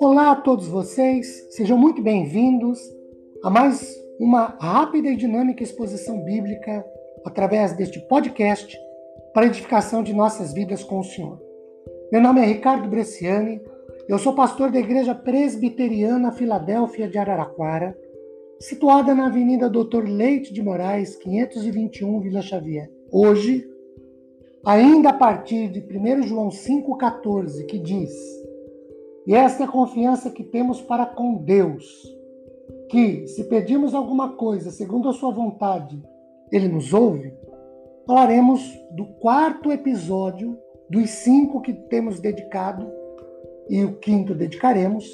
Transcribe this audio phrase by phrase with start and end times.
[0.00, 2.78] Olá a todos vocês, sejam muito bem-vindos
[3.42, 6.84] a mais uma rápida e dinâmica exposição bíblica
[7.24, 8.78] através deste podcast
[9.34, 11.40] para edificação de nossas vidas com o Senhor.
[12.12, 13.60] Meu nome é Ricardo Bresciani,
[14.08, 17.96] eu sou pastor da Igreja Presbiteriana Filadélfia de Araraquara,
[18.60, 22.88] situada na Avenida Doutor Leite de Moraes, 521, Vila Xavier.
[23.10, 23.71] Hoje,
[24.64, 28.12] ainda a partir de 1 João 5,14, que diz
[29.26, 31.84] e esta é a confiança que temos para com Deus,
[32.88, 36.02] que se pedirmos alguma coisa segundo a sua vontade,
[36.50, 37.32] ele nos ouve.
[38.04, 40.58] Falaremos do quarto episódio
[40.90, 42.90] dos cinco que temos dedicado
[43.70, 45.08] e o quinto dedicaremos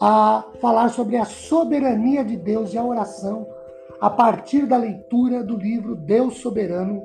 [0.00, 3.46] a falar sobre a soberania de Deus e a oração
[4.00, 7.02] a partir da leitura do livro Deus Soberano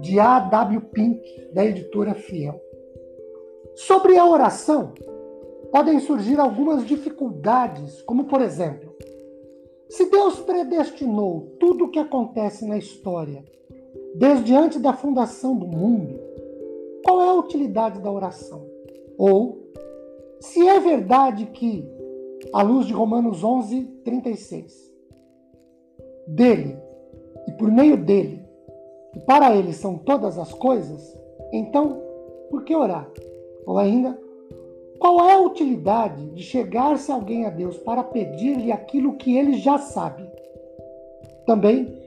[0.00, 0.40] de A.
[0.40, 0.80] W.
[0.92, 1.20] Pink,
[1.52, 2.60] da editora Fiel.
[3.74, 4.92] Sobre a oração,
[5.70, 8.94] podem surgir algumas dificuldades, como por exemplo,
[9.88, 13.44] se Deus predestinou tudo o que acontece na história
[14.14, 16.18] desde antes da fundação do mundo,
[17.04, 18.66] qual é a utilidade da oração?
[19.18, 19.58] Ou,
[20.40, 21.84] se é verdade que,
[22.52, 24.92] à luz de Romanos 11, 36,
[26.26, 26.76] dele
[27.48, 28.44] e por meio dele,
[29.14, 31.18] e para ele são todas as coisas,
[31.52, 32.00] então,
[32.50, 33.10] por que orar?
[33.66, 34.18] Ou ainda,
[34.98, 39.78] qual é a utilidade de chegar-se alguém a Deus para pedir-lhe aquilo que ele já
[39.78, 40.28] sabe?
[41.46, 42.00] Também,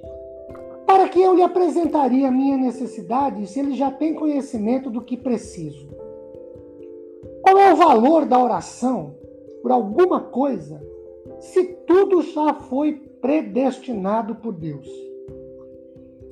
[0.85, 5.89] para que eu lhe apresentaria minha necessidade se ele já tem conhecimento do que preciso?
[7.41, 9.15] Qual é o valor da oração
[9.61, 10.81] por alguma coisa
[11.39, 14.87] se tudo já foi predestinado por Deus?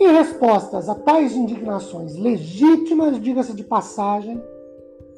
[0.01, 4.41] Em respostas a tais indignações legítimas, diga-se de passagem,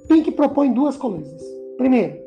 [0.09, 1.42] Pink propõe duas coisas.
[1.78, 2.22] Primeiro,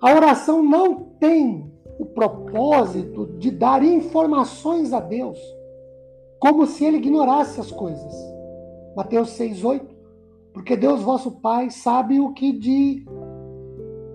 [0.00, 5.38] a oração não tem o propósito de dar informações a Deus,
[6.40, 8.14] como se ele ignorasse as coisas.
[8.96, 9.94] Mateus 6:8,
[10.54, 13.04] porque Deus vosso Pai sabe o que de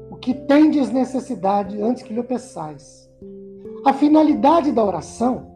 [0.09, 3.07] o que tendes necessidade antes que lhe peçais.
[3.85, 5.52] A finalidade da oração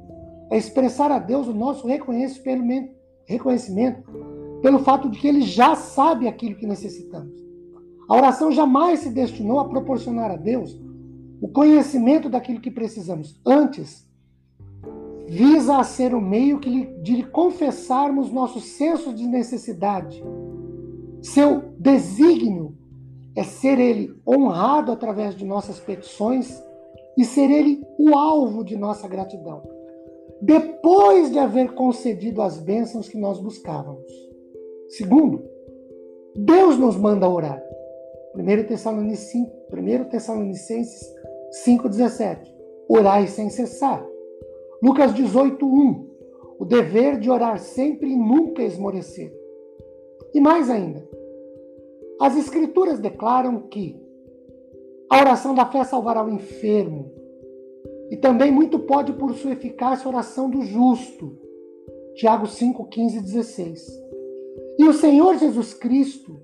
[0.50, 4.04] é expressar a Deus o nosso reconhecimento, reconhecimento
[4.62, 7.34] pelo fato de que ele já sabe aquilo que necessitamos.
[8.08, 10.80] A oração jamais se destinou a proporcionar a Deus
[11.42, 13.40] o conhecimento daquilo que precisamos.
[13.46, 14.08] Antes,
[15.28, 20.24] visa a ser o meio que de lhe confessarmos nosso senso de necessidade.
[21.22, 22.76] Seu desígnio
[23.36, 26.64] é ser ele honrado através de nossas petições
[27.18, 29.62] e ser ele o alvo de nossa gratidão,
[30.42, 34.12] depois de haver concedido as bênçãos que nós buscávamos.
[34.90, 35.44] Segundo,
[36.36, 37.62] Deus nos manda orar.
[38.36, 41.02] 1 Tessalonicenses, 1 Tessalonicenses
[41.66, 42.54] 5,17.
[42.88, 44.06] Orai sem cessar.
[44.82, 46.06] Lucas 18,1.
[46.60, 49.34] O dever de orar sempre e nunca esmorecer.
[50.34, 51.08] E mais ainda,
[52.20, 54.00] as Escrituras declaram que
[55.10, 57.12] a oração da fé salvará o enfermo.
[58.10, 61.38] E também muito pode por sua eficácia a oração do justo.
[62.16, 64.08] Tiago 5, 15 e 16.
[64.80, 66.40] E o Senhor Jesus Cristo,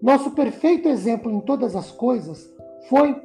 [0.00, 2.50] nosso perfeito exemplo em todas as coisas,
[2.88, 3.16] foi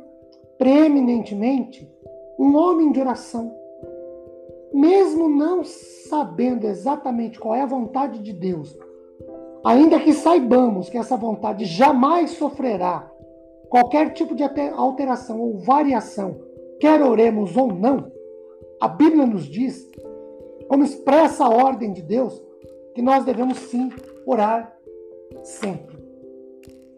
[0.57, 1.89] preeminentemente
[2.37, 3.53] um homem de oração.
[4.73, 8.75] Mesmo não sabendo exatamente qual é a vontade de Deus,
[9.63, 13.09] ainda que saibamos que essa vontade jamais sofrerá
[13.69, 14.43] qualquer tipo de
[14.75, 16.35] alteração ou variação,
[16.79, 18.11] quer oremos ou não,
[18.79, 19.89] a Bíblia nos diz,
[20.67, 22.41] como expressa a ordem de Deus,
[22.93, 23.89] que nós devemos sim
[24.25, 24.75] orar
[25.43, 25.97] sempre.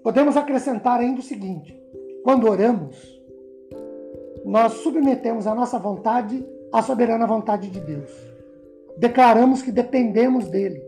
[0.04, 1.80] Podemos acrescentar ainda o seguinte:
[2.24, 2.96] quando oramos,
[4.46, 8.12] nós submetemos a nossa vontade à soberana vontade de Deus.
[8.98, 10.82] Declaramos que dependemos dele.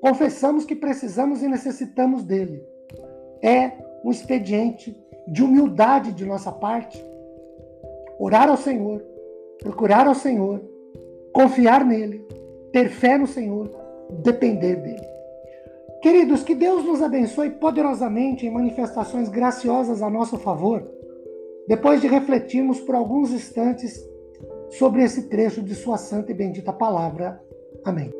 [0.00, 2.62] Confessamos que precisamos e necessitamos dele.
[3.42, 3.72] É
[4.04, 4.96] um expediente
[5.28, 7.02] de humildade de nossa parte.
[8.20, 9.02] Orar ao Senhor,
[9.62, 10.60] procurar ao Senhor,
[11.32, 12.22] confiar nele,
[12.70, 13.70] ter fé no Senhor,
[14.22, 15.10] depender dele.
[16.02, 20.86] Queridos, que Deus nos abençoe poderosamente em manifestações graciosas a nosso favor,
[21.66, 23.98] depois de refletirmos por alguns instantes
[24.68, 27.42] sobre esse trecho de Sua santa e bendita palavra.
[27.82, 28.19] Amém.